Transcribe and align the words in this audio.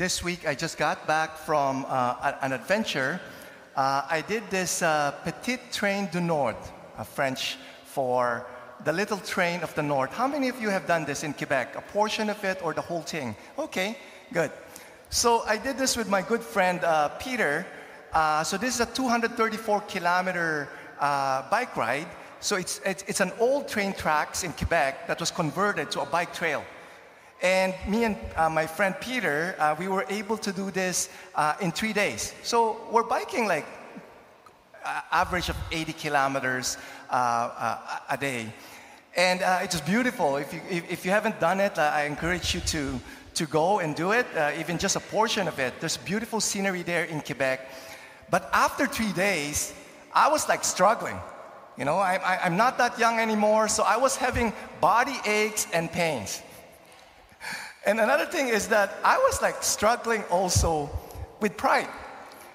this 0.00 0.24
week 0.24 0.48
I 0.48 0.54
just 0.54 0.78
got 0.78 1.06
back 1.06 1.36
from 1.36 1.84
uh, 1.86 2.32
an 2.40 2.54
adventure. 2.54 3.20
Uh, 3.76 4.00
I 4.08 4.24
did 4.26 4.42
this 4.48 4.80
uh, 4.80 5.12
Petit 5.24 5.58
Train 5.70 6.08
du 6.10 6.22
Nord, 6.22 6.56
a 6.96 7.04
French 7.04 7.58
for 7.84 8.46
the 8.82 8.94
little 8.94 9.18
train 9.18 9.60
of 9.60 9.74
the 9.74 9.82
north. 9.82 10.10
How 10.10 10.26
many 10.26 10.48
of 10.48 10.58
you 10.58 10.70
have 10.70 10.86
done 10.86 11.04
this 11.04 11.22
in 11.22 11.34
Quebec? 11.34 11.76
A 11.76 11.82
portion 11.82 12.30
of 12.30 12.42
it 12.44 12.64
or 12.64 12.72
the 12.72 12.80
whole 12.80 13.02
thing? 13.02 13.36
Okay, 13.58 13.98
good. 14.32 14.50
So 15.10 15.42
I 15.46 15.58
did 15.58 15.76
this 15.76 15.98
with 15.98 16.08
my 16.08 16.22
good 16.22 16.42
friend 16.42 16.82
uh, 16.82 17.10
Peter. 17.18 17.66
Uh, 18.14 18.42
so 18.42 18.56
this 18.56 18.74
is 18.76 18.80
a 18.80 18.86
234 18.86 19.82
kilometer 19.82 20.70
uh, 20.98 21.42
bike 21.50 21.76
ride. 21.76 22.08
So 22.40 22.56
it's, 22.56 22.80
it's, 22.86 23.04
it's 23.06 23.20
an 23.20 23.32
old 23.38 23.68
train 23.68 23.92
tracks 23.92 24.44
in 24.44 24.54
Quebec 24.54 25.08
that 25.08 25.20
was 25.20 25.30
converted 25.30 25.90
to 25.90 26.00
a 26.00 26.06
bike 26.06 26.32
trail. 26.32 26.64
And 27.42 27.74
me 27.88 28.04
and 28.04 28.16
uh, 28.36 28.50
my 28.50 28.66
friend 28.66 28.94
Peter, 29.00 29.54
uh, 29.58 29.74
we 29.78 29.88
were 29.88 30.04
able 30.10 30.36
to 30.36 30.52
do 30.52 30.70
this 30.70 31.08
uh, 31.34 31.54
in 31.60 31.72
three 31.72 31.94
days. 31.94 32.34
So 32.42 32.76
we're 32.90 33.02
biking 33.02 33.48
like 33.48 33.66
uh, 34.84 35.00
average 35.10 35.48
of 35.48 35.56
80 35.72 35.94
kilometers 35.94 36.76
uh, 37.08 37.14
uh, 37.14 37.98
a 38.10 38.16
day. 38.18 38.52
And 39.16 39.40
it's 39.64 39.74
was 39.74 39.82
beautiful. 39.82 40.36
If 40.36 40.52
you, 40.52 40.60
if, 40.70 40.90
if 40.90 41.04
you 41.04 41.10
haven't 41.10 41.40
done 41.40 41.60
it, 41.60 41.78
I 41.78 42.04
encourage 42.04 42.54
you 42.54 42.60
to, 42.60 43.00
to 43.34 43.46
go 43.46 43.80
and 43.80 43.96
do 43.96 44.12
it, 44.12 44.26
even 44.58 44.78
just 44.78 44.94
a 44.94 45.00
portion 45.00 45.48
of 45.48 45.58
it. 45.58 45.74
There's 45.80 45.96
beautiful 45.96 46.40
scenery 46.40 46.82
there 46.82 47.04
in 47.04 47.20
Quebec. 47.20 47.68
But 48.30 48.48
after 48.52 48.86
three 48.86 49.12
days, 49.12 49.74
I 50.14 50.28
was 50.28 50.48
like 50.48 50.62
struggling. 50.62 51.18
You 51.76 51.84
know, 51.84 51.96
I, 51.96 52.16
I, 52.16 52.44
I'm 52.44 52.56
not 52.56 52.78
that 52.78 52.98
young 52.98 53.18
anymore, 53.18 53.66
so 53.66 53.82
I 53.82 53.96
was 53.96 54.16
having 54.16 54.52
body 54.80 55.16
aches 55.26 55.66
and 55.72 55.90
pains. 55.90 56.42
And 57.86 57.98
another 57.98 58.26
thing 58.26 58.48
is 58.48 58.68
that 58.68 58.94
I 59.04 59.16
was 59.18 59.40
like 59.40 59.62
struggling 59.62 60.22
also 60.24 60.90
with 61.40 61.56
pride. 61.56 61.88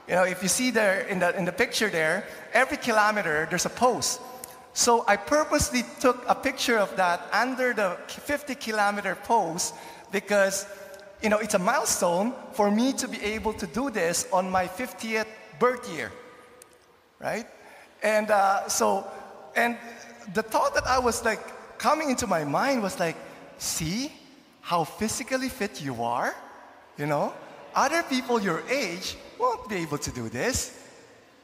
You 0.07 0.15
know, 0.15 0.23
if 0.23 0.43
you 0.43 0.49
see 0.49 0.69
there 0.69 1.01
in 1.01 1.19
the, 1.19 1.35
in 1.35 1.45
the 1.45 1.51
picture 1.51 1.89
there, 1.89 2.25
every 2.53 2.77
kilometer 2.77 3.47
there's 3.49 3.65
a 3.65 3.69
post. 3.71 4.21
So 4.73 5.03
I 5.07 5.15
purposely 5.15 5.83
took 5.99 6.23
a 6.27 6.35
picture 6.35 6.77
of 6.77 6.95
that 6.97 7.27
under 7.31 7.73
the 7.73 7.97
50 8.07 8.55
kilometer 8.55 9.15
post 9.15 9.73
because, 10.11 10.67
you 11.23 11.29
know, 11.29 11.39
it's 11.39 11.53
a 11.53 11.59
milestone 11.59 12.33
for 12.53 12.69
me 12.69 12.93
to 12.93 13.07
be 13.07 13.21
able 13.23 13.53
to 13.53 13.65
do 13.65 13.89
this 13.89 14.27
on 14.31 14.51
my 14.51 14.67
50th 14.67 15.27
birth 15.59 15.89
year, 15.91 16.11
right? 17.19 17.47
And 18.03 18.29
uh, 18.29 18.67
so, 18.67 19.07
and 19.55 19.77
the 20.33 20.43
thought 20.43 20.75
that 20.75 20.85
I 20.85 20.99
was 20.99 21.23
like 21.25 21.39
coming 21.79 22.09
into 22.09 22.27
my 22.27 22.43
mind 22.43 22.83
was 22.83 22.99
like, 22.99 23.15
see, 23.57 24.11
how 24.65 24.83
physically 24.83 25.47
fit 25.47 25.79
you 25.79 26.01
are. 26.01 26.35
You 26.97 27.05
know, 27.05 27.33
other 27.75 28.01
people 28.01 28.41
your 28.41 28.63
age 28.67 29.15
won't 29.39 29.69
be 29.69 29.75
able 29.75 29.99
to 29.99 30.11
do 30.11 30.27
this. 30.27 30.73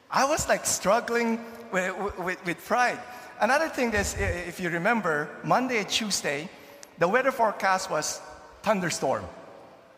I 0.09 0.25
was 0.25 0.49
like 0.49 0.65
struggling 0.65 1.39
with, 1.71 1.93
with, 2.17 2.43
with 2.45 2.65
pride. 2.65 2.97
Another 3.39 3.69
thing 3.69 3.93
is, 3.93 4.15
if 4.17 4.59
you 4.59 4.69
remember, 4.69 5.29
Monday 5.43 5.77
and 5.77 5.87
Tuesday, 5.87 6.49
the 6.97 7.07
weather 7.07 7.31
forecast 7.31 7.91
was 7.91 8.19
thunderstorm. 8.63 9.23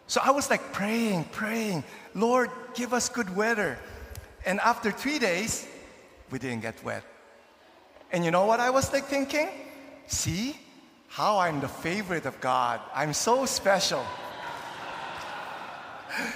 So 0.08 0.20
I 0.22 0.32
was 0.32 0.50
like 0.50 0.74
praying, 0.74 1.24
praying, 1.32 1.86
Lord, 2.14 2.52
give 2.76 2.94
us 2.94 3.08
good 3.08 3.34
weather. 3.38 3.80
And 4.46 4.60
after 4.60 4.92
three 4.92 5.18
days, 5.18 5.66
we 6.30 6.40
didn't 6.40 6.62
get 6.62 6.84
wet. 6.84 7.04
And 8.12 8.26
you 8.26 8.32
know 8.32 8.46
what 8.46 8.60
I 8.60 8.70
was 8.70 8.92
like 8.92 9.06
thinking? 9.06 9.48
See, 10.08 10.58
how 11.14 11.38
I'm 11.38 11.60
the 11.60 11.68
favorite 11.68 12.26
of 12.26 12.42
God. 12.42 12.82
I'm 12.92 13.14
so 13.14 13.46
special. 13.46 14.04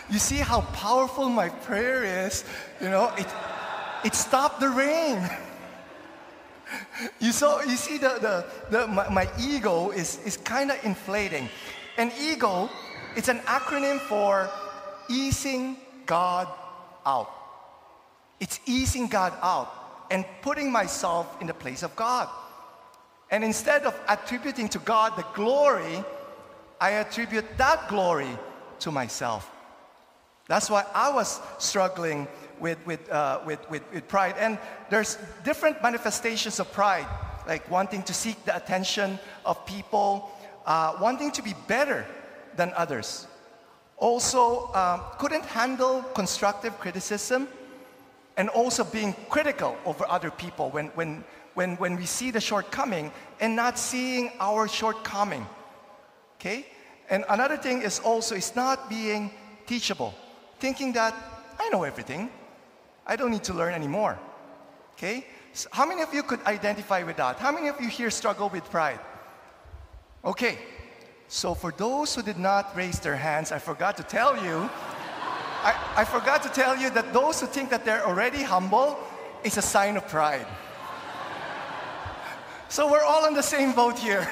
You 0.07 0.19
see 0.19 0.37
how 0.37 0.61
powerful 0.61 1.29
my 1.29 1.49
prayer 1.49 2.03
is? 2.27 2.45
You 2.79 2.89
know, 2.91 3.11
it, 3.17 3.25
it 4.05 4.13
stopped 4.13 4.59
the 4.59 4.69
rain. 4.69 5.27
You, 7.19 7.31
saw, 7.31 7.61
you 7.61 7.75
see, 7.75 7.97
the, 7.97 8.19
the, 8.21 8.45
the, 8.69 8.87
my, 8.87 9.09
my 9.09 9.27
ego 9.39 9.89
is, 9.89 10.19
is 10.23 10.37
kind 10.37 10.69
of 10.69 10.77
inflating. 10.85 11.49
And 11.97 12.11
ego, 12.21 12.69
it's 13.15 13.29
an 13.29 13.39
acronym 13.39 13.99
for 13.99 14.47
easing 15.09 15.77
God 16.05 16.47
out. 17.03 17.31
It's 18.39 18.59
easing 18.67 19.07
God 19.07 19.33
out 19.41 19.73
and 20.11 20.23
putting 20.43 20.71
myself 20.71 21.41
in 21.41 21.47
the 21.47 21.55
place 21.55 21.81
of 21.81 21.95
God. 21.95 22.29
And 23.29 23.43
instead 23.43 23.83
of 23.83 23.99
attributing 24.07 24.69
to 24.69 24.79
God 24.79 25.15
the 25.17 25.25
glory, 25.33 26.03
I 26.79 26.91
attribute 26.91 27.45
that 27.57 27.87
glory 27.89 28.37
to 28.79 28.91
myself. 28.91 29.51
That's 30.47 30.69
why 30.69 30.85
I 30.93 31.11
was 31.11 31.41
struggling 31.57 32.27
with, 32.59 32.77
with, 32.85 33.09
uh, 33.11 33.41
with, 33.45 33.69
with, 33.69 33.83
with, 33.93 34.07
pride. 34.07 34.35
And 34.39 34.57
there's 34.89 35.17
different 35.43 35.81
manifestations 35.83 36.59
of 36.59 36.71
pride, 36.71 37.07
like 37.47 37.69
wanting 37.69 38.03
to 38.03 38.13
seek 38.13 38.43
the 38.45 38.55
attention 38.55 39.19
of 39.45 39.65
people, 39.65 40.31
uh, 40.65 40.97
wanting 41.01 41.31
to 41.31 41.41
be 41.41 41.53
better 41.67 42.05
than 42.55 42.71
others. 42.75 43.27
Also, 43.97 44.71
um, 44.73 45.01
couldn't 45.17 45.45
handle 45.45 46.01
constructive 46.13 46.77
criticism, 46.79 47.47
and 48.37 48.49
also 48.49 48.83
being 48.83 49.15
critical 49.29 49.75
over 49.85 50.05
other 50.07 50.29
people 50.29 50.69
when, 50.69 50.87
when, 50.89 51.23
when, 51.55 51.75
when 51.77 51.97
we 51.97 52.05
see 52.05 52.31
the 52.31 52.39
shortcoming 52.39 53.11
and 53.41 53.55
not 53.55 53.77
seeing 53.79 54.31
our 54.39 54.67
shortcoming. 54.67 55.45
Okay? 56.39 56.67
And 57.09 57.25
another 57.29 57.57
thing 57.57 57.81
is 57.81 57.99
also 57.99 58.35
is 58.35 58.55
not 58.55 58.89
being 58.89 59.31
teachable, 59.65 60.13
thinking 60.59 60.93
that 60.93 61.15
I 61.59 61.69
know 61.69 61.83
everything. 61.83 62.29
I 63.07 63.15
don't 63.15 63.31
need 63.31 63.43
to 63.45 63.53
learn 63.53 63.73
anymore. 63.73 64.19
Okay? 64.93 65.25
So 65.53 65.69
how 65.71 65.85
many 65.87 66.03
of 66.03 66.13
you 66.13 66.21
could 66.21 66.43
identify 66.45 67.01
with 67.01 67.17
that? 67.17 67.39
How 67.39 67.51
many 67.51 67.67
of 67.69 67.81
you 67.81 67.87
here 67.87 68.11
struggle 68.11 68.49
with 68.49 68.69
pride? 68.69 68.99
Okay. 70.23 70.59
So 71.27 71.53
for 71.53 71.71
those 71.71 72.15
who 72.15 72.21
did 72.21 72.37
not 72.37 72.75
raise 72.75 72.99
their 72.99 73.15
hands, 73.15 73.51
I 73.51 73.59
forgot 73.59 73.97
to 73.97 74.03
tell 74.03 74.41
you, 74.43 74.69
I, 75.63 75.93
I 75.97 76.05
forgot 76.05 76.43
to 76.43 76.49
tell 76.49 76.77
you 76.77 76.89
that 76.91 77.13
those 77.13 77.41
who 77.41 77.47
think 77.47 77.69
that 77.69 77.85
they're 77.85 78.05
already 78.05 78.43
humble 78.43 78.97
is 79.43 79.57
a 79.57 79.61
sign 79.61 79.97
of 79.97 80.07
pride. 80.07 80.45
So 82.69 82.91
we're 82.91 83.03
all 83.03 83.25
in 83.27 83.33
the 83.33 83.43
same 83.43 83.73
boat 83.73 83.97
here. 83.97 84.27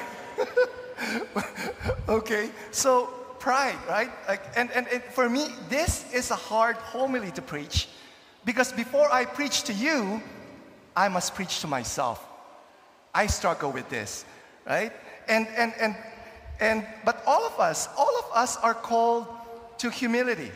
okay, 2.09 2.49
so 2.71 3.05
pride, 3.39 3.77
right? 3.87 4.09
Like, 4.27 4.41
and, 4.55 4.69
and, 4.71 4.87
and 4.89 5.03
for 5.03 5.29
me, 5.29 5.47
this 5.69 6.11
is 6.13 6.31
a 6.31 6.35
hard 6.35 6.75
homily 6.77 7.31
to 7.31 7.41
preach 7.41 7.87
because 8.43 8.71
before 8.71 9.11
I 9.11 9.25
preach 9.25 9.63
to 9.63 9.73
you, 9.73 10.21
I 10.95 11.09
must 11.09 11.33
preach 11.33 11.61
to 11.61 11.67
myself. 11.67 12.25
I 13.13 13.27
struggle 13.27 13.71
with 13.71 13.89
this, 13.89 14.25
right? 14.65 14.91
And, 15.27 15.47
and, 15.55 15.73
and, 15.79 15.95
and, 16.59 16.85
but 17.05 17.23
all 17.25 17.45
of 17.45 17.59
us, 17.59 17.87
all 17.97 18.19
of 18.19 18.25
us 18.33 18.57
are 18.57 18.73
called 18.73 19.27
to 19.79 19.89
humility, 19.89 20.51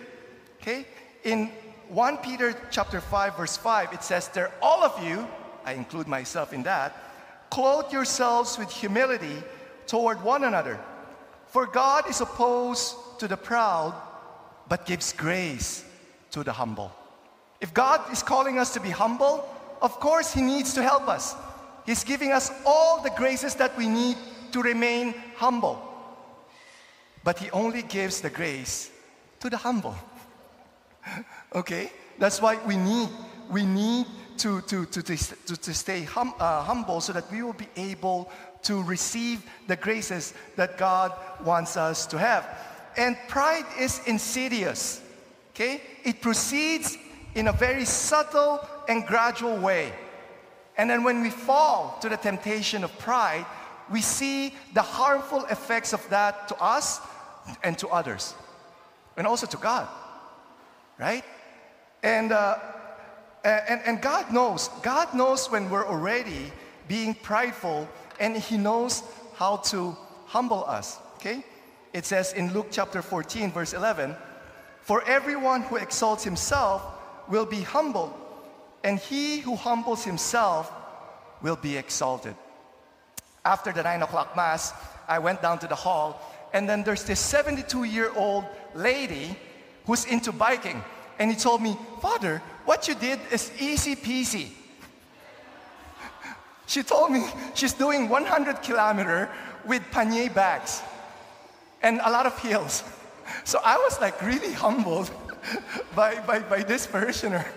okay? 0.61 0.85
In 1.23 1.51
1 1.89 2.17
Peter 2.17 2.55
chapter 2.71 3.01
5, 3.01 3.37
verse 3.37 3.57
5, 3.57 3.93
it 3.93 4.03
says, 4.03 4.27
there 4.29 4.51
all 4.61 4.83
of 4.83 5.03
you, 5.03 5.27
I 5.65 5.73
include 5.73 6.07
myself 6.07 6.53
in 6.53 6.63
that, 6.63 6.95
Clothe 7.49 7.91
yourselves 7.91 8.57
with 8.57 8.69
humility 8.69 9.43
toward 9.87 10.21
one 10.21 10.43
another. 10.43 10.79
For 11.47 11.65
God 11.65 12.07
is 12.09 12.21
opposed 12.21 12.95
to 13.19 13.27
the 13.27 13.37
proud, 13.37 13.95
but 14.67 14.85
gives 14.85 15.13
grace 15.13 15.83
to 16.31 16.43
the 16.43 16.53
humble. 16.53 16.91
If 17.59 17.73
God 17.73 18.01
is 18.11 18.21
calling 18.21 18.59
us 18.59 18.73
to 18.75 18.79
be 18.79 18.91
humble, 18.91 19.47
of 19.81 19.99
course, 19.99 20.31
He 20.31 20.41
needs 20.41 20.73
to 20.75 20.83
help 20.83 21.07
us. 21.07 21.35
He's 21.85 22.03
giving 22.03 22.31
us 22.31 22.51
all 22.65 23.01
the 23.01 23.09
graces 23.17 23.55
that 23.55 23.75
we 23.77 23.87
need 23.87 24.17
to 24.51 24.61
remain 24.61 25.15
humble. 25.35 25.81
But 27.23 27.39
He 27.39 27.49
only 27.49 27.81
gives 27.81 28.21
the 28.21 28.29
grace 28.29 28.91
to 29.39 29.49
the 29.49 29.57
humble. 29.57 29.95
Okay? 31.55 31.91
That's 32.17 32.41
why 32.41 32.59
we 32.65 32.77
need, 32.77 33.09
we 33.49 33.65
need 33.65 34.05
to, 34.37 34.61
to, 34.61 34.85
to, 34.85 35.01
to, 35.03 35.57
to 35.57 35.73
stay 35.73 36.03
hum, 36.03 36.33
uh, 36.39 36.63
humble 36.63 37.01
so 37.01 37.13
that 37.13 37.31
we 37.31 37.43
will 37.43 37.53
be 37.53 37.67
able 37.75 38.31
to 38.63 38.83
receive 38.83 39.43
the 39.67 39.75
graces 39.75 40.33
that 40.55 40.77
God 40.77 41.13
wants 41.43 41.77
us 41.77 42.05
to 42.07 42.17
have. 42.17 42.47
And 42.97 43.17
pride 43.27 43.65
is 43.79 44.01
insidious, 44.05 45.01
okay? 45.51 45.81
It 46.03 46.21
proceeds 46.21 46.97
in 47.35 47.47
a 47.47 47.53
very 47.53 47.85
subtle 47.85 48.67
and 48.87 49.05
gradual 49.05 49.57
way. 49.57 49.93
And 50.77 50.89
then 50.89 51.03
when 51.03 51.21
we 51.21 51.29
fall 51.29 51.97
to 52.01 52.09
the 52.09 52.17
temptation 52.17 52.83
of 52.83 52.97
pride, 52.99 53.45
we 53.91 54.01
see 54.01 54.53
the 54.73 54.81
harmful 54.81 55.45
effects 55.45 55.93
of 55.93 56.07
that 56.09 56.47
to 56.49 56.61
us 56.61 57.01
and 57.63 57.77
to 57.79 57.87
others, 57.89 58.35
and 59.17 59.25
also 59.25 59.47
to 59.47 59.57
God, 59.57 59.87
right? 60.99 61.23
And 62.03 62.31
uh, 62.31 62.57
and, 63.43 63.81
and 63.85 64.01
God 64.01 64.31
knows, 64.33 64.69
God 64.83 65.13
knows 65.13 65.49
when 65.49 65.69
we're 65.69 65.87
already 65.87 66.51
being 66.87 67.13
prideful, 67.13 67.87
and 68.19 68.35
He 68.35 68.57
knows 68.57 69.03
how 69.35 69.57
to 69.57 69.95
humble 70.25 70.65
us. 70.65 70.99
Okay? 71.15 71.43
It 71.93 72.05
says 72.05 72.33
in 72.33 72.53
Luke 72.53 72.67
chapter 72.71 73.01
14, 73.01 73.51
verse 73.51 73.73
11, 73.73 74.15
For 74.81 75.03
everyone 75.07 75.61
who 75.63 75.77
exalts 75.77 76.23
himself 76.23 76.83
will 77.27 77.45
be 77.45 77.61
humbled, 77.61 78.13
and 78.83 78.99
he 78.99 79.39
who 79.39 79.55
humbles 79.55 80.03
himself 80.03 80.71
will 81.41 81.55
be 81.55 81.77
exalted. 81.77 82.35
After 83.45 83.71
the 83.71 83.83
nine 83.83 84.03
o'clock 84.03 84.35
mass, 84.35 84.73
I 85.07 85.19
went 85.19 85.41
down 85.41 85.59
to 85.59 85.67
the 85.67 85.75
hall, 85.75 86.21
and 86.53 86.67
then 86.69 86.83
there's 86.83 87.03
this 87.03 87.19
72 87.19 87.85
year 87.85 88.11
old 88.15 88.45
lady 88.75 89.37
who's 89.89 90.05
into 90.05 90.31
biking. 90.31 90.83
And 91.17 91.31
he 91.31 91.35
told 91.35 91.63
me, 91.63 91.75
Father, 91.99 92.43
what 92.65 92.87
you 92.87 92.93
did 92.93 93.19
is 93.31 93.51
easy 93.59 93.95
peasy. 93.95 94.49
She 96.67 96.83
told 96.83 97.11
me 97.11 97.25
she's 97.55 97.73
doing 97.73 98.07
100 98.07 98.61
kilometer 98.61 99.27
with 99.65 99.81
pannier 99.89 100.29
bags 100.29 100.83
and 101.81 101.99
a 102.05 102.11
lot 102.11 102.27
of 102.27 102.37
heels. 102.37 102.83
So 103.43 103.59
I 103.65 103.77
was 103.77 103.99
like 103.99 104.21
really 104.21 104.53
humbled 104.53 105.09
by, 105.95 106.21
by, 106.21 106.37
by 106.39 106.61
this 106.61 106.85
parishioner. 106.85 107.45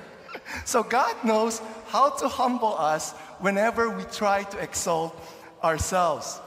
So 0.65 0.83
God 0.83 1.15
knows 1.25 1.61
how 1.89 2.11
to 2.17 2.29
humble 2.29 2.75
us 2.77 3.13
whenever 3.41 3.91
we 3.91 4.05
try 4.05 4.43
to 4.45 4.59
exalt 4.59 5.15
ourselves. 5.63 6.41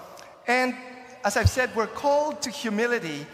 And 0.48 0.76
as 1.24 1.38
I've 1.38 1.50
said, 1.50 1.70
we're 1.76 1.88
called 1.88 2.42
to 2.42 2.50
humility, 2.50 3.26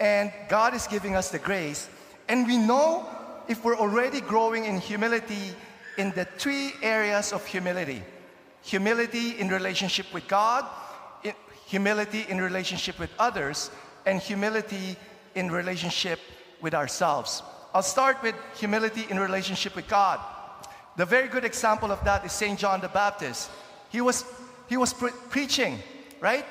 and 0.00 0.32
God 0.48 0.74
is 0.74 0.86
giving 0.86 1.14
us 1.14 1.30
the 1.30 1.38
grace. 1.38 1.88
And 2.28 2.46
we 2.46 2.56
know 2.56 3.06
if 3.48 3.62
we're 3.64 3.76
already 3.76 4.20
growing 4.20 4.64
in 4.64 4.78
humility 4.78 5.54
in 5.98 6.12
the 6.12 6.24
three 6.24 6.72
areas 6.82 7.32
of 7.32 7.46
humility 7.46 8.02
humility 8.62 9.38
in 9.38 9.48
relationship 9.48 10.06
with 10.12 10.28
God, 10.28 10.66
humility 11.66 12.26
in 12.28 12.40
relationship 12.40 12.98
with 12.98 13.10
others, 13.18 13.70
and 14.04 14.20
humility 14.20 14.96
in 15.34 15.50
relationship 15.50 16.18
with 16.60 16.74
ourselves. 16.74 17.42
I'll 17.72 17.82
start 17.82 18.22
with 18.22 18.34
humility 18.56 19.06
in 19.08 19.18
relationship 19.18 19.76
with 19.76 19.88
God. 19.88 20.20
The 20.96 21.06
very 21.06 21.28
good 21.28 21.44
example 21.44 21.90
of 21.90 22.04
that 22.04 22.24
is 22.24 22.32
St. 22.32 22.58
John 22.58 22.80
the 22.80 22.88
Baptist. 22.88 23.50
He 23.90 24.00
was, 24.00 24.24
he 24.68 24.76
was 24.76 24.92
pre- 24.92 25.12
preaching, 25.30 25.78
right? 26.20 26.44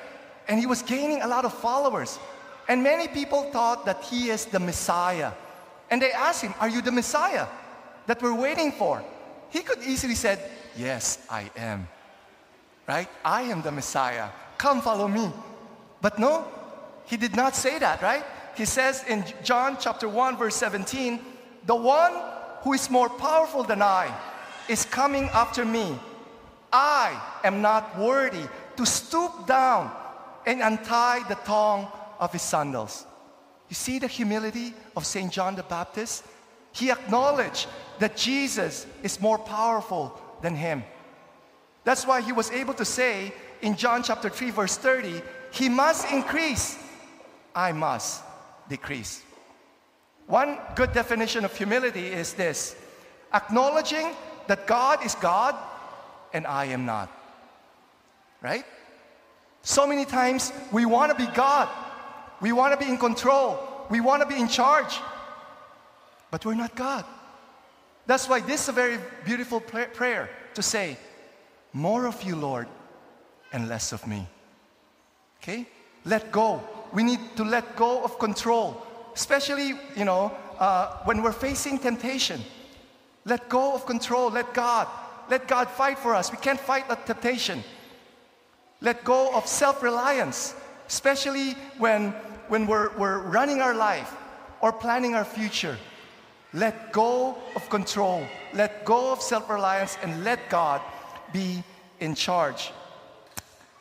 And 0.48 0.60
he 0.60 0.66
was 0.66 0.82
gaining 0.82 1.22
a 1.22 1.28
lot 1.28 1.46
of 1.46 1.54
followers. 1.54 2.18
And 2.70 2.84
many 2.84 3.08
people 3.08 3.50
thought 3.52 3.86
that 3.88 4.04
he 4.04 4.30
is 4.30 4.46
the 4.46 4.60
Messiah. 4.60 5.32
And 5.90 6.00
they 6.00 6.12
asked 6.12 6.44
him, 6.44 6.54
Are 6.60 6.70
you 6.70 6.84
the 6.84 6.92
Messiah 6.92 7.48
that 8.06 8.22
we're 8.22 8.40
waiting 8.40 8.72
for? 8.72 9.04
He 9.50 9.62
could 9.62 9.82
easily 9.82 10.14
said, 10.14 10.40
Yes, 10.78 11.18
I 11.28 11.50
am. 11.58 11.88
Right? 12.88 13.10
I 13.26 13.42
am 13.42 13.64
the 13.64 13.72
Messiah. 13.72 14.30
Come 14.60 14.82
follow 14.82 15.08
me. 15.08 15.32
But 16.00 16.20
no, 16.20 16.46
he 17.06 17.18
did 17.18 17.36
not 17.36 17.56
say 17.56 17.80
that, 17.80 18.04
right? 18.04 18.24
He 18.56 18.66
says 18.66 19.04
in 19.08 19.26
John 19.44 19.78
chapter 19.80 20.08
1, 20.08 20.38
verse 20.38 20.56
17, 20.56 21.20
the 21.66 21.76
one 21.76 22.14
who 22.62 22.74
is 22.74 22.90
more 22.90 23.10
powerful 23.10 23.64
than 23.64 23.82
I 23.82 24.16
is 24.68 24.86
coming 24.86 25.26
after 25.34 25.66
me. 25.66 25.98
I 26.72 27.20
am 27.44 27.64
not 27.64 27.98
worthy 27.98 28.46
to 28.78 28.86
stoop 28.86 29.48
down 29.48 29.92
and 30.46 30.62
untie 30.62 31.28
the 31.28 31.36
thong 31.36 31.88
of 32.20 32.32
his 32.34 32.42
sandals. 32.42 33.06
You 33.70 33.76
see 33.76 34.00
the 34.00 34.08
humility 34.08 34.74
of 34.96 35.06
St. 35.06 35.32
John 35.32 35.56
the 35.56 35.64
Baptist? 35.64 36.26
He 36.72 36.92
acknowledged 36.92 37.68
that 38.00 38.18
Jesus 38.18 38.86
is 39.04 39.22
more 39.22 39.38
powerful 39.38 40.20
than 40.42 40.56
him. 40.56 40.84
That's 41.84 42.06
why 42.06 42.22
he 42.22 42.32
was 42.32 42.52
able 42.52 42.74
to 42.76 42.86
say 42.86 43.34
in 43.62 43.76
John 43.76 44.04
chapter 44.04 44.30
3, 44.30 44.52
verse 44.52 44.78
30, 44.78 45.22
He 45.52 45.70
must 45.70 46.12
increase, 46.12 46.78
I 47.56 47.72
must 47.72 48.24
decrease. 48.70 49.24
One 50.28 50.58
good 50.76 50.94
definition 50.94 51.44
of 51.44 51.56
humility 51.56 52.08
is 52.08 52.34
this 52.34 52.76
acknowledging 53.34 54.12
that 54.48 54.68
God 54.68 55.04
is 55.06 55.16
God 55.16 55.56
and 56.34 56.46
I 56.46 56.66
am 56.66 56.86
not. 56.86 57.10
Right? 58.42 58.66
So 59.64 59.86
many 59.86 60.06
times 60.06 60.54
we 60.72 60.86
want 60.86 61.12
to 61.12 61.26
be 61.26 61.32
God, 61.34 61.68
we 62.42 62.52
want 62.52 62.78
to 62.78 62.84
be 62.84 62.90
in 62.90 62.98
control, 62.98 63.60
we 63.90 64.00
want 64.00 64.22
to 64.22 64.28
be 64.28 64.40
in 64.40 64.48
charge, 64.48 65.00
but 66.32 66.46
we're 66.46 66.56
not 66.56 66.76
God. 66.76 67.06
That's 68.06 68.28
why 68.28 68.40
this 68.40 68.64
is 68.64 68.70
a 68.70 68.72
very 68.72 68.98
beautiful 69.26 69.60
prayer 69.60 70.30
to 70.56 70.62
say, 70.62 70.98
More 71.74 72.06
of 72.08 72.24
you, 72.24 72.36
Lord, 72.36 72.68
and 73.54 73.68
less 73.68 73.92
of 73.92 74.06
me. 74.08 74.28
Okay? 75.42 75.68
Let 76.06 76.32
go. 76.32 76.64
We 76.92 77.04
need 77.04 77.20
to 77.36 77.44
let 77.44 77.76
go 77.76 78.04
of 78.04 78.18
control, 78.18 78.82
especially, 79.14 79.76
you 79.96 80.06
know, 80.06 80.32
uh, 80.58 80.98
when 81.04 81.22
we're 81.22 81.32
facing 81.32 81.78
temptation. 81.78 82.42
Let 83.26 83.48
go 83.48 83.76
of 83.76 83.86
control. 83.86 84.32
Let 84.32 84.54
God. 84.54 84.88
Let 85.30 85.48
God 85.48 85.70
fight 85.70 86.00
for 86.00 86.16
us. 86.16 86.32
We 86.32 86.38
can't 86.38 86.60
fight 86.60 86.86
temptation. 87.06 87.64
Let 88.82 89.04
go 89.04 89.34
of 89.36 89.46
self 89.46 89.84
reliance, 89.84 90.56
especially 90.90 91.52
when, 91.78 92.10
when 92.50 92.66
we're, 92.66 92.90
we're 92.98 93.20
running 93.20 93.62
our 93.62 93.76
life 93.76 94.12
or 94.60 94.74
planning 94.74 95.14
our 95.14 95.24
future. 95.24 95.78
Let 96.52 96.92
go 96.92 97.38
of 97.56 97.70
control. 97.70 98.26
Let 98.54 98.86
go 98.86 99.14
of 99.14 99.22
self 99.22 99.50
reliance 99.50 99.98
and 100.02 100.24
let 100.24 100.50
God 100.50 100.82
be 101.32 101.64
in 102.00 102.16
charge. 102.16 102.72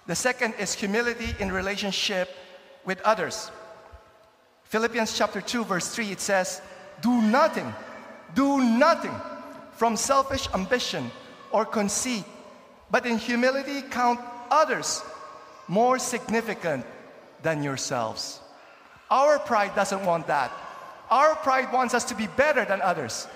The 0.07 0.15
second 0.15 0.55
is 0.59 0.75
humility 0.75 1.35
in 1.41 1.51
relationship 1.51 2.29
with 2.85 3.01
others. 3.01 3.51
Philippians 4.65 5.17
chapter 5.17 5.41
2 5.41 5.65
verse 5.65 5.89
3 5.89 6.13
it 6.13 6.21
says, 6.21 6.61
"Do 7.01 7.23
nothing, 7.23 7.75
do 8.35 8.63
nothing 8.63 9.15
from 9.73 9.97
selfish 9.97 10.47
ambition 10.53 11.11
or 11.51 11.65
conceit, 11.65 12.25
but 12.91 13.07
in 13.07 13.17
humility 13.17 13.81
count 13.81 14.21
others 14.51 15.03
more 15.69 15.99
significant 15.99 16.85
than 17.43 17.63
yourselves." 17.63 18.41
Our 19.11 19.39
pride 19.39 19.75
doesn't 19.75 20.05
want 20.05 20.27
that. 20.27 20.53
Our 21.11 21.35
pride 21.37 21.73
wants 21.73 21.95
us 21.95 22.05
to 22.05 22.15
be 22.15 22.27
better 22.27 22.65
than 22.65 22.83
others. 22.83 23.27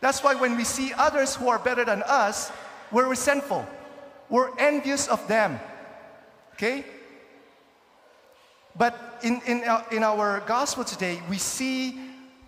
That's 0.00 0.22
why 0.24 0.34
when 0.34 0.56
we 0.56 0.64
see 0.64 0.92
others 0.94 1.36
who 1.36 1.48
are 1.48 1.58
better 1.58 1.84
than 1.84 2.02
us, 2.02 2.50
we're 2.90 3.08
resentful. 3.08 3.64
We're 4.28 4.50
envious 4.58 5.06
of 5.06 5.26
them. 5.28 5.60
Okay? 6.54 6.84
But 8.76 9.20
in, 9.22 9.40
in, 9.46 9.64
uh, 9.64 9.84
in 9.92 10.02
our 10.02 10.40
gospel 10.40 10.82
today, 10.82 11.22
we 11.30 11.38
see 11.38 12.00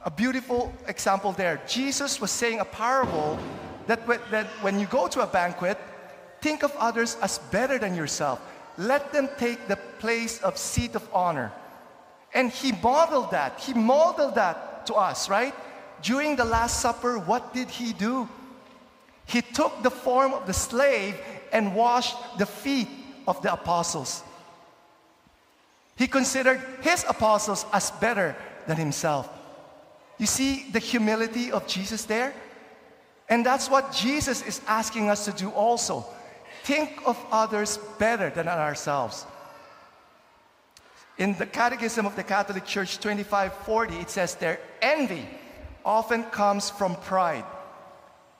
a 0.04 0.10
beautiful 0.10 0.72
example 0.88 1.32
there. 1.32 1.60
Jesus 1.68 2.20
was 2.20 2.30
saying 2.30 2.60
a 2.60 2.64
parable 2.64 3.38
that, 3.86 4.06
that 4.30 4.46
when 4.60 4.80
you 4.80 4.86
go 4.86 5.06
to 5.08 5.20
a 5.20 5.26
banquet, 5.26 5.78
think 6.40 6.62
of 6.64 6.74
others 6.76 7.16
as 7.22 7.38
better 7.38 7.78
than 7.78 7.94
yourself. 7.94 8.40
Let 8.76 9.12
them 9.12 9.28
take 9.38 9.68
the 9.68 9.76
place 9.76 10.40
of 10.42 10.58
seat 10.58 10.94
of 10.94 11.08
honor. 11.12 11.52
And 12.32 12.50
he 12.50 12.72
modeled 12.72 13.30
that. 13.30 13.60
He 13.60 13.74
modeled 13.74 14.34
that 14.34 14.86
to 14.86 14.94
us, 14.94 15.28
right? 15.28 15.54
During 16.02 16.36
the 16.36 16.44
Last 16.44 16.80
Supper, 16.80 17.18
what 17.18 17.54
did 17.54 17.70
he 17.70 17.92
do? 17.92 18.28
He 19.26 19.40
took 19.40 19.82
the 19.82 19.90
form 19.90 20.34
of 20.34 20.46
the 20.46 20.52
slave 20.52 21.16
and 21.52 21.74
washed 21.74 22.16
the 22.38 22.46
feet 22.46 22.88
of 23.26 23.40
the 23.42 23.52
apostles. 23.52 24.22
He 25.96 26.06
considered 26.08 26.60
his 26.82 27.04
apostles 27.08 27.64
as 27.72 27.90
better 27.92 28.36
than 28.66 28.76
himself. 28.76 29.28
You 30.18 30.26
see 30.26 30.66
the 30.72 30.78
humility 30.78 31.52
of 31.52 31.66
Jesus 31.66 32.04
there? 32.04 32.34
And 33.28 33.46
that's 33.46 33.70
what 33.70 33.92
Jesus 33.92 34.42
is 34.42 34.60
asking 34.66 35.08
us 35.08 35.24
to 35.24 35.32
do 35.32 35.50
also. 35.50 36.04
Think 36.64 37.06
of 37.06 37.22
others 37.30 37.78
better 37.98 38.30
than 38.30 38.48
ourselves. 38.48 39.26
In 41.18 41.36
the 41.36 41.44
Catechism 41.46 42.06
of 42.06 42.16
the 42.16 42.22
Catholic 42.22 42.64
Church 42.64 42.98
2540, 42.98 43.96
it 43.96 44.08
says 44.08 44.34
their 44.34 44.58
envy 44.80 45.28
often 45.84 46.24
comes 46.24 46.70
from 46.70 46.96
pride. 46.96 47.44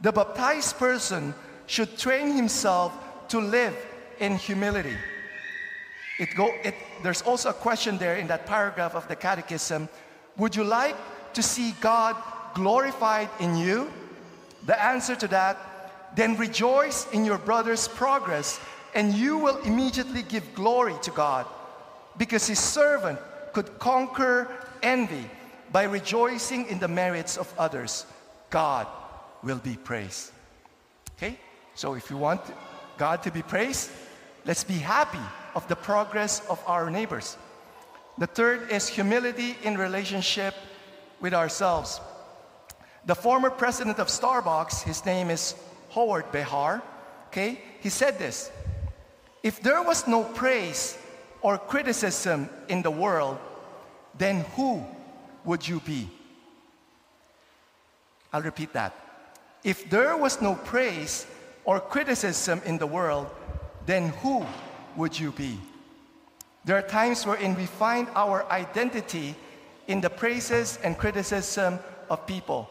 The 0.01 0.11
baptized 0.11 0.79
person 0.79 1.35
should 1.67 1.99
train 1.99 2.33
himself 2.33 2.93
to 3.29 3.39
live 3.39 3.77
in 4.19 4.37
humility. 4.37 4.97
It 6.19 6.35
go, 6.35 6.51
it, 6.63 6.75
there's 7.03 7.23
also 7.23 7.51
a 7.51 7.53
question 7.53 7.99
there 7.99 8.17
in 8.17 8.27
that 8.29 8.47
paragraph 8.47 8.95
of 8.95 9.07
the 9.07 9.17
Catechism 9.17 9.89
Would 10.39 10.57
you 10.57 10.65
like 10.65 10.97
to 11.35 11.43
see 11.43 11.75
God 11.81 12.17
glorified 12.55 13.29
in 13.39 13.55
you? 13.57 13.93
The 14.65 14.83
answer 14.83 15.15
to 15.15 15.29
that, 15.29 15.59
then 16.17 16.37
rejoice 16.37 17.07
in 17.13 17.25
your 17.25 17.39
brother's 17.39 17.89
progress, 17.89 18.61
and 18.95 19.15
you 19.15 19.39
will 19.39 19.59
immediately 19.63 20.23
give 20.23 20.55
glory 20.55 20.95
to 21.03 21.11
God, 21.11 21.47
because 22.17 22.47
his 22.47 22.61
servant 22.61 23.19
could 23.53 23.79
conquer 23.79 24.49
envy 24.83 25.29
by 25.73 25.85
rejoicing 25.85 26.67
in 26.67 26.79
the 26.79 26.89
merits 26.89 27.37
of 27.37 27.53
others. 27.59 28.07
God 28.51 28.87
will 29.43 29.59
be 29.59 29.77
praised. 29.77 30.31
Okay? 31.17 31.39
So 31.75 31.95
if 31.95 32.11
you 32.11 32.17
want 32.17 32.41
God 32.97 33.23
to 33.25 33.31
be 33.31 33.43
praised, 33.43 33.91
let's 34.45 34.63
be 34.63 34.75
happy 34.75 35.19
of 35.55 35.67
the 35.69 35.77
progress 35.77 36.43
of 36.49 36.63
our 36.67 36.91
neighbors. 36.91 37.37
The 38.19 38.29
third 38.29 38.71
is 38.71 38.87
humility 38.87 39.57
in 39.65 39.77
relationship 39.77 40.55
with 41.21 41.35
ourselves. 41.35 42.01
The 43.07 43.15
former 43.15 43.51
president 43.51 43.99
of 43.99 44.07
Starbucks, 44.07 44.83
his 44.83 45.05
name 45.05 45.31
is 45.31 45.57
Howard 45.95 46.31
Behar, 46.33 46.83
okay? 47.29 47.61
He 47.81 47.89
said 47.89 48.19
this 48.19 48.51
If 49.43 49.61
there 49.61 49.83
was 49.83 50.07
no 50.07 50.25
praise 50.25 50.99
or 51.41 51.59
criticism 51.59 52.49
in 52.69 52.83
the 52.83 52.91
world, 52.91 53.39
then 54.19 54.41
who 54.57 54.85
would 55.45 55.67
you 55.67 55.81
be? 55.81 56.09
I'll 58.33 58.43
repeat 58.43 58.73
that. 58.73 58.93
If 59.63 59.89
there 59.89 60.17
was 60.17 60.43
no 60.43 60.55
praise 60.55 61.27
or 61.65 61.81
criticism 61.81 62.61
in 62.65 62.79
the 62.79 62.87
world, 62.87 63.29
then 63.87 64.09
who 64.21 64.45
would 64.97 65.19
you 65.19 65.31
be? 65.33 65.59
There 66.65 66.77
are 66.77 66.83
times 66.83 67.27
wherein 67.27 67.55
we 67.55 67.67
find 67.67 68.09
our 68.15 68.51
identity 68.51 69.37
in 69.87 70.01
the 70.01 70.11
praises 70.11 70.79
and 70.83 70.97
criticism 70.97 71.79
of 72.11 72.27
people. 72.27 72.69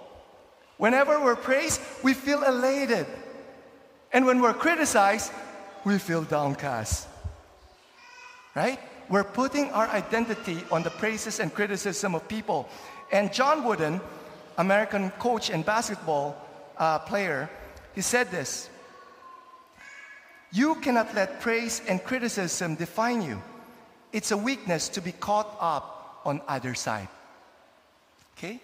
Whenever 0.78 1.24
we're 1.24 1.36
praised, 1.36 1.82
we 2.04 2.14
feel 2.14 2.44
elated. 2.44 3.06
And 4.12 4.26
when 4.26 4.42
we're 4.42 4.54
criticized, 4.54 5.32
we 5.86 5.98
feel 5.98 6.24
downcast. 6.24 7.08
Right? 8.56 8.80
We're 9.10 9.24
putting 9.24 9.70
our 9.72 9.88
identity 9.90 10.64
on 10.72 10.84
the 10.84 10.90
praises 10.90 11.40
and 11.40 11.54
criticism 11.54 12.16
of 12.16 12.28
people. 12.28 12.70
And 13.12 13.34
John 13.34 13.64
Wooden, 13.64 14.02
American 14.58 15.12
coach 15.12 15.50
and 15.50 15.66
basketball 15.66 16.38
uh, 16.78 17.00
player, 17.00 17.50
he 17.94 18.02
said 18.02 18.32
this 18.32 18.70
You 20.52 20.76
cannot 20.76 21.14
let 21.16 21.42
praise 21.42 21.82
and 21.88 22.04
criticism 22.04 22.76
define 22.76 23.22
you. 23.22 23.42
It's 24.12 24.32
a 24.32 24.38
weakness 24.38 24.90
to 24.90 25.02
be 25.02 25.12
caught 25.12 25.58
up 25.60 26.22
on 26.24 26.42
either 26.48 26.76
side. 26.76 27.08
Okay? 28.38 28.60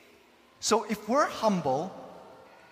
So 0.59 0.85
if 0.89 1.07
we're 1.07 1.27
humble 1.27 1.91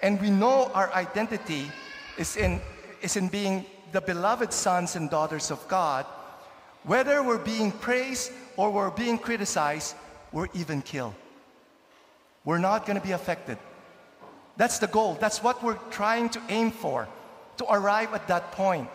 and 0.02 0.20
we 0.22 0.30
know 0.30 0.70
our 0.74 0.92
identity 0.94 1.72
is 2.18 2.36
in, 2.36 2.62
is 3.02 3.16
in 3.16 3.30
being 3.30 3.66
the 3.92 4.02
beloved 4.02 4.52
sons 4.52 4.96
and 4.96 5.10
daughters 5.10 5.52
of 5.52 5.66
God, 5.68 6.06
whether 6.84 7.24
we're 7.24 7.38
being 7.38 7.72
praised 7.72 8.32
or 8.58 8.72
we're 8.72 8.92
being 8.92 9.18
criticized, 9.18 9.96
we're 10.32 10.48
even 10.54 10.82
killed. 10.82 11.14
We're 12.44 12.60
not 12.60 12.86
going 12.86 13.00
to 13.00 13.06
be 13.06 13.14
affected. 13.14 13.58
That's 14.58 14.80
the 14.80 14.88
goal. 14.88 15.18
That's 15.20 15.44
what 15.44 15.64
we're 15.64 15.80
trying 15.92 16.30
to 16.30 16.42
aim 16.50 16.72
for, 16.72 17.08
to 17.58 17.66
arrive 17.72 18.14
at 18.14 18.28
that 18.28 18.52
point, 18.52 18.90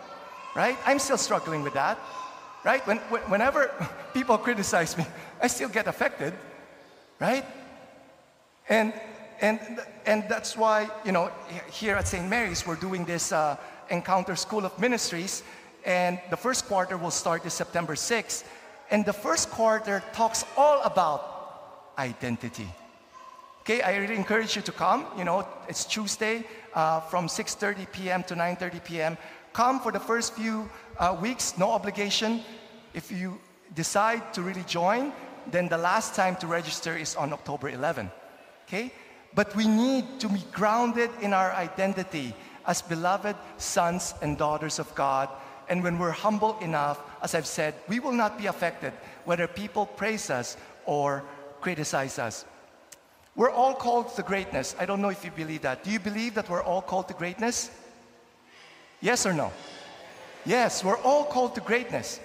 right? 0.55 0.77
I'm 0.85 0.99
still 0.99 1.17
struggling 1.17 1.63
with 1.63 1.73
that, 1.73 1.97
right? 2.63 2.85
When, 2.85 2.97
whenever 2.97 3.71
people 4.13 4.37
criticize 4.37 4.97
me, 4.97 5.05
I 5.41 5.47
still 5.47 5.69
get 5.69 5.87
affected, 5.87 6.33
right? 7.19 7.45
And, 8.69 8.93
and, 9.41 9.59
and 10.05 10.23
that's 10.29 10.55
why, 10.55 10.89
you 11.05 11.11
know, 11.11 11.31
here 11.71 11.95
at 11.95 12.07
St. 12.07 12.27
Mary's, 12.29 12.65
we're 12.65 12.75
doing 12.75 13.05
this 13.05 13.31
uh, 13.31 13.57
Encounter 13.89 14.35
School 14.35 14.65
of 14.65 14.77
Ministries, 14.79 15.43
and 15.85 16.19
the 16.29 16.37
first 16.37 16.65
quarter 16.65 16.97
will 16.97 17.11
start 17.11 17.43
this 17.43 17.53
September 17.53 17.95
6th. 17.95 18.43
And 18.89 19.05
the 19.05 19.13
first 19.13 19.49
quarter 19.49 20.03
talks 20.13 20.45
all 20.55 20.81
about 20.83 21.91
identity. 21.97 22.67
Okay, 23.61 23.81
I 23.81 23.95
really 23.97 24.15
encourage 24.15 24.55
you 24.55 24.61
to 24.61 24.71
come. 24.71 25.05
You 25.17 25.23
know, 25.23 25.47
it's 25.69 25.85
Tuesday 25.85 26.43
uh, 26.73 26.99
from 26.99 27.27
6:30 27.27 27.91
p.m. 27.91 28.23
to 28.23 28.35
9:30 28.35 28.83
p.m. 28.83 29.17
Come 29.53 29.79
for 29.79 29.91
the 29.91 29.99
first 29.99 30.33
few 30.35 30.69
uh, 30.99 31.15
weeks, 31.21 31.57
no 31.57 31.71
obligation. 31.71 32.41
If 32.93 33.11
you 33.11 33.39
decide 33.75 34.33
to 34.33 34.41
really 34.41 34.63
join, 34.63 35.13
then 35.51 35.69
the 35.69 35.77
last 35.77 36.15
time 36.15 36.35
to 36.37 36.47
register 36.47 36.97
is 36.97 37.15
on 37.15 37.31
October 37.33 37.69
11. 37.69 38.11
Okay, 38.73 38.91
but 39.35 39.55
we 39.55 39.67
need 39.67 40.19
to 40.19 40.27
be 40.27 40.43
grounded 40.51 41.11
in 41.21 41.31
our 41.31 41.51
identity 41.53 42.33
as 42.65 42.81
beloved 42.81 43.35
sons 43.57 44.15
and 44.23 44.35
daughters 44.35 44.79
of 44.79 44.89
God. 44.95 45.29
And 45.69 45.83
when 45.83 45.99
we're 45.99 46.09
humble 46.09 46.57
enough, 46.57 46.99
as 47.21 47.35
I've 47.35 47.45
said, 47.45 47.75
we 47.87 47.99
will 47.99 48.13
not 48.13 48.35
be 48.35 48.47
affected 48.47 48.91
whether 49.25 49.45
people 49.45 49.85
praise 49.85 50.31
us 50.31 50.57
or 50.87 51.23
criticize 51.61 52.17
us. 52.17 52.45
We're 53.35 53.51
all 53.51 53.75
called 53.75 54.15
to 54.15 54.23
greatness. 54.23 54.75
I 54.79 54.87
don't 54.87 55.03
know 55.03 55.09
if 55.09 55.23
you 55.23 55.29
believe 55.29 55.61
that. 55.61 55.83
Do 55.83 55.91
you 55.91 55.99
believe 55.99 56.33
that 56.33 56.49
we're 56.49 56.63
all 56.63 56.81
called 56.81 57.09
to 57.09 57.13
greatness? 57.13 57.69
Yes 59.01 59.23
or 59.27 59.33
no? 59.33 59.53
Yes, 60.45 60.83
we're 60.83 60.97
all 60.97 61.25
called 61.25 61.53
to 61.55 61.61
greatness. 61.61 62.19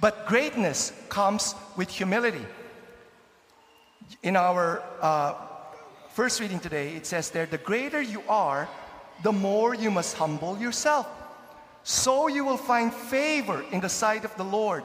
But 0.00 0.26
greatness 0.26 0.94
comes 1.10 1.54
with 1.76 1.90
humility. 1.90 2.46
In 4.22 4.34
our 4.34 4.82
uh, 5.02 5.34
first 6.18 6.40
reading 6.40 6.58
today, 6.58 6.96
it 6.96 7.06
says 7.06 7.30
there, 7.30 7.46
the 7.46 7.58
greater 7.58 8.02
you 8.02 8.20
are, 8.28 8.68
the 9.22 9.30
more 9.30 9.72
you 9.72 9.88
must 9.88 10.16
humble 10.16 10.58
yourself. 10.58 11.06
So 11.84 12.26
you 12.26 12.44
will 12.44 12.56
find 12.56 12.92
favor 12.92 13.64
in 13.70 13.78
the 13.78 13.88
sight 13.88 14.24
of 14.24 14.36
the 14.36 14.42
Lord. 14.42 14.82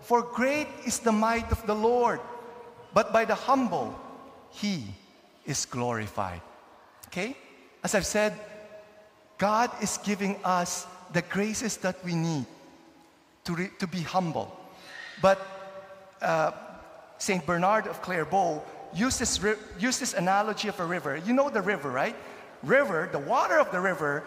For 0.00 0.22
great 0.22 0.68
is 0.86 0.98
the 0.98 1.12
might 1.12 1.52
of 1.52 1.60
the 1.66 1.74
Lord, 1.74 2.18
but 2.94 3.12
by 3.12 3.26
the 3.26 3.34
humble, 3.34 3.94
he 4.48 4.84
is 5.44 5.66
glorified. 5.66 6.40
Okay? 7.08 7.36
As 7.84 7.94
I've 7.94 8.06
said, 8.06 8.32
God 9.36 9.70
is 9.82 9.98
giving 10.02 10.40
us 10.44 10.86
the 11.12 11.20
graces 11.20 11.76
that 11.84 12.02
we 12.02 12.14
need 12.14 12.46
to, 13.44 13.52
re- 13.54 13.70
to 13.80 13.86
be 13.86 14.00
humble. 14.00 14.50
But 15.20 15.46
uh, 16.22 16.52
St. 17.18 17.44
Bernard 17.44 17.86
of 17.86 18.00
Clairvaux 18.00 18.62
used 18.94 19.18
this, 19.18 19.40
used 19.78 20.00
this 20.00 20.14
analogy 20.14 20.68
of 20.68 20.78
a 20.80 20.84
river. 20.84 21.16
You 21.16 21.32
know 21.32 21.50
the 21.50 21.62
river, 21.62 21.90
right? 21.90 22.16
River, 22.62 23.08
the 23.10 23.18
water 23.18 23.58
of 23.58 23.70
the 23.70 23.80
river 23.80 24.24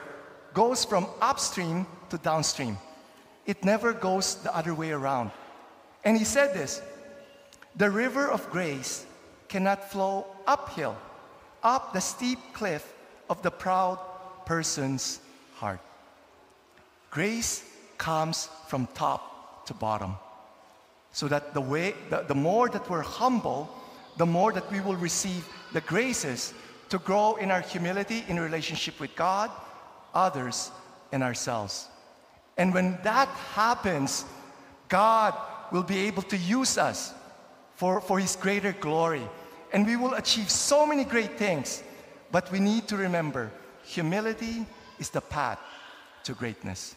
goes 0.53 0.86
from 0.86 1.08
upstream 1.22 1.86
to 2.10 2.17
downstream. 2.17 2.77
It 3.46 3.63
never 3.63 3.93
goes 3.93 4.36
the 4.36 4.55
other 4.55 4.74
way 4.74 4.91
around. 4.91 5.32
And 6.03 6.17
he 6.17 6.24
said 6.24 6.53
this 6.53 6.82
the 7.75 7.89
river 7.89 8.29
of 8.29 8.50
grace 8.51 9.05
cannot 9.48 9.91
flow 9.91 10.25
uphill, 10.48 10.96
up 11.63 11.93
the 11.93 12.00
steep 12.00 12.39
cliff 12.53 12.93
of 13.29 13.41
the 13.41 13.51
proud 13.51 14.00
person's 14.46 15.20
heart. 15.55 15.79
Grace 17.10 17.63
comes 17.98 18.50
from 18.67 18.88
top 18.93 19.65
to 19.67 19.74
bottom. 19.74 20.15
So 21.12 21.27
that 21.27 21.53
the 21.53 21.62
way 21.62 21.93
the, 22.10 22.25
the 22.27 22.36
more 22.36 22.70
that 22.70 22.89
we're 22.89 23.01
humble, 23.01 23.70
the 24.17 24.25
more 24.25 24.51
that 24.53 24.72
we 24.72 24.79
will 24.82 24.96
receive 24.96 25.48
the 25.74 25.82
graces 25.82 26.53
to 26.89 27.00
grow 27.00 27.36
in 27.36 27.51
our 27.51 27.62
humility 27.62 28.24
in 28.27 28.39
relationship 28.39 29.00
with 29.00 29.15
God, 29.15 29.50
others, 30.13 30.72
and 31.12 31.24
ourselves. 31.24 31.88
And 32.58 32.74
when 32.74 33.00
that 33.03 33.29
happens, 33.55 34.25
God 34.88 35.34
will 35.72 35.84
be 35.84 36.05
able 36.08 36.24
to 36.24 36.38
use 36.38 36.77
us 36.77 37.13
for, 37.75 38.00
for 38.01 38.20
His 38.20 38.36
greater 38.36 38.74
glory 38.74 39.27
and 39.74 39.88
we 39.88 39.96
will 39.96 40.13
achieve 40.13 40.50
so 40.50 40.86
many 40.86 41.03
great 41.03 41.38
things. 41.38 41.84
But 42.32 42.50
we 42.51 42.60
need 42.60 42.88
to 42.88 42.96
remember 42.96 43.51
humility 43.84 44.65
is 45.00 45.10
the 45.10 45.22
path 45.22 45.60
to 46.24 46.34
greatness. 46.34 46.96